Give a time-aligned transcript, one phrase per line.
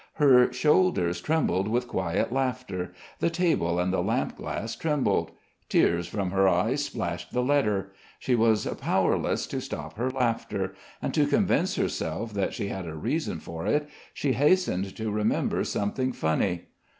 [0.15, 2.91] Her shoulders trembled with quiet laughter.
[3.19, 5.29] The table and the lampglass trembled.
[5.69, 7.91] Tears from her eyes splashed the letter.
[8.17, 12.95] She was powerless to stop her laughter; and to convince herself that she had a
[12.95, 16.69] reason for it, she hastened to remember something funny.